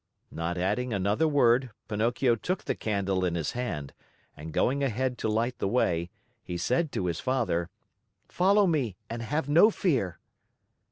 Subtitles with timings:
[0.31, 3.93] Not adding another word, Pinocchio took the candle in his hand
[4.35, 6.09] and going ahead to light the way,
[6.43, 7.69] he said to his father:
[8.27, 10.17] "Follow me and have no fear."